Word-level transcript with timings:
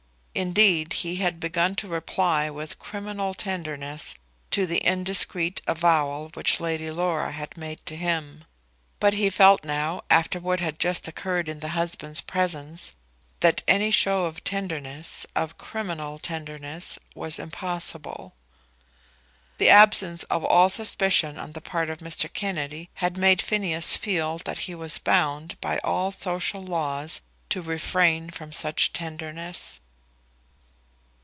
Indeed, 0.33 0.93
he 0.93 1.17
had 1.17 1.41
begun 1.41 1.75
to 1.75 1.89
reply 1.89 2.49
with 2.49 2.79
criminal 2.79 3.33
tenderness 3.33 4.15
to 4.51 4.65
the 4.65 4.77
indiscreet 4.85 5.61
avowal 5.67 6.29
which 6.35 6.61
Lady 6.61 6.89
Laura 6.89 7.33
had 7.33 7.57
made 7.57 7.85
to 7.87 7.97
him. 7.97 8.45
But 9.01 9.13
he 9.13 9.29
felt 9.29 9.65
now, 9.65 10.03
after 10.09 10.39
what 10.39 10.61
had 10.61 10.79
just 10.79 11.05
occurred 11.09 11.49
in 11.49 11.59
the 11.59 11.71
husband's 11.75 12.21
presence, 12.21 12.93
that 13.41 13.61
any 13.67 13.91
show 13.91 14.23
of 14.23 14.41
tenderness, 14.45 15.25
of 15.35 15.57
criminal 15.57 16.17
tenderness, 16.17 16.97
was 17.13 17.37
impossible. 17.37 18.33
The 19.57 19.67
absence 19.67 20.23
of 20.23 20.45
all 20.45 20.69
suspicion 20.69 21.37
on 21.37 21.51
the 21.51 21.61
part 21.61 21.89
of 21.89 21.97
Mr. 21.99 22.31
Kennedy 22.31 22.89
had 22.95 23.17
made 23.17 23.41
Phineas 23.41 23.97
feel 23.97 24.37
that 24.45 24.59
he 24.59 24.75
was 24.75 24.97
bound 24.97 25.59
by 25.59 25.79
all 25.79 26.09
social 26.09 26.61
laws 26.61 27.19
to 27.49 27.61
refrain 27.61 28.29
from 28.29 28.53
such 28.53 28.93
tenderness. 28.93 29.81